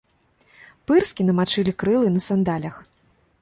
[0.91, 2.81] Пырскі намачылі крылы на сандалях.